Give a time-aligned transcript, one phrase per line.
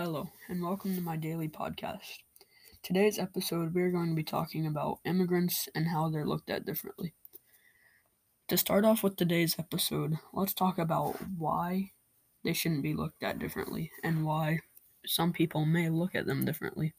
[0.00, 2.18] Hello, and welcome to my daily podcast.
[2.84, 7.14] Today's episode, we're going to be talking about immigrants and how they're looked at differently.
[8.46, 11.90] To start off with today's episode, let's talk about why
[12.44, 14.60] they shouldn't be looked at differently and why
[15.04, 16.94] some people may look at them differently.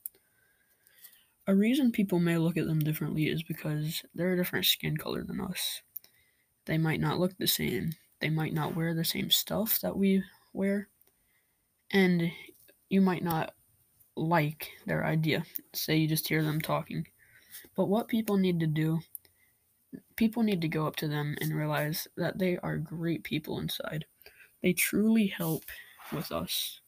[1.47, 5.23] A reason people may look at them differently is because they're a different skin color
[5.23, 5.84] than us.
[6.66, 10.21] They might not look the same, they might not wear the same stuff that we
[10.52, 10.89] wear,
[11.93, 12.34] and
[12.89, 13.53] you might not
[14.15, 15.45] like their idea.
[15.73, 17.07] Say you just hear them talking.
[17.75, 19.00] But what people need to do,
[20.15, 24.05] people need to go up to them and realize that they are great people inside.
[24.61, 25.64] They truly help
[26.11, 26.81] with us,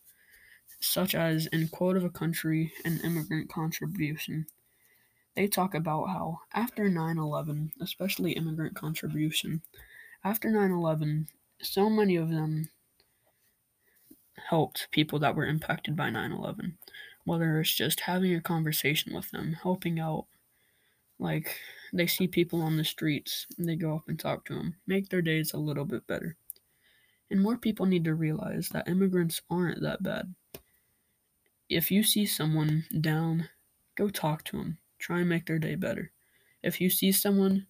[0.79, 4.47] such as in Quote of a Country and Immigrant Contribution.
[5.35, 9.61] They talk about how after 9 11, especially immigrant contribution,
[10.23, 11.27] after 9 11,
[11.61, 12.69] so many of them
[14.51, 16.77] helped people that were impacted by 9 11.
[17.23, 20.25] Whether it's just having a conversation with them, helping out.
[21.17, 21.55] Like,
[21.93, 25.07] they see people on the streets, and they go up and talk to them, make
[25.07, 26.35] their days a little bit better.
[27.29, 30.35] And more people need to realize that immigrants aren't that bad.
[31.69, 33.47] If you see someone down,
[33.95, 34.79] go talk to them.
[34.99, 36.11] Try and make their day better.
[36.61, 37.67] If you see someone,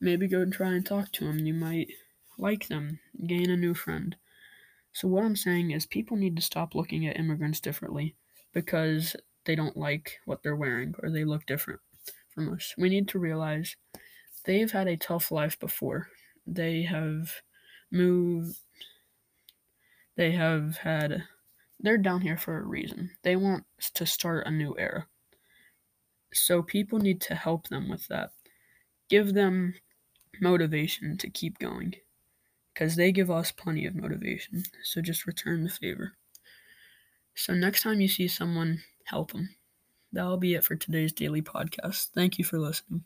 [0.00, 1.46] maybe go and try and talk to them.
[1.46, 1.90] You might
[2.36, 4.16] like them, gain a new friend.
[4.92, 8.16] So, what I'm saying is, people need to stop looking at immigrants differently
[8.52, 11.80] because they don't like what they're wearing or they look different
[12.34, 12.74] from us.
[12.76, 13.76] We need to realize
[14.44, 16.08] they've had a tough life before.
[16.46, 17.30] They have
[17.92, 18.56] moved,
[20.16, 21.24] they have had,
[21.80, 23.10] they're down here for a reason.
[23.22, 25.06] They want to start a new era.
[26.32, 28.30] So, people need to help them with that.
[29.08, 29.74] Give them
[30.40, 31.94] motivation to keep going
[32.78, 34.62] because they give us plenty of motivation.
[34.84, 36.12] So just return the favor.
[37.34, 39.56] So next time you see someone, help them.
[40.12, 42.10] That'll be it for today's daily podcast.
[42.14, 43.02] Thank you for listening.